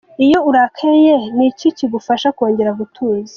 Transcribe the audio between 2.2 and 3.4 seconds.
kongera gutuza?.